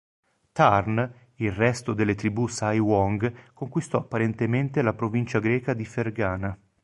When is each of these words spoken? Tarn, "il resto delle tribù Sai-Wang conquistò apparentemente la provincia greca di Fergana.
Tarn, 0.51 1.13
"il 1.35 1.51
resto 1.51 1.93
delle 1.93 2.15
tribù 2.15 2.47
Sai-Wang 2.47 3.51
conquistò 3.53 3.99
apparentemente 3.99 4.81
la 4.81 4.93
provincia 4.95 5.39
greca 5.39 5.75
di 5.75 5.85
Fergana. 5.85 6.57